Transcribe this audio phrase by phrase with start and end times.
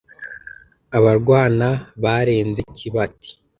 [0.97, 1.67] Abarwana
[2.03, 3.29] barenze Kibati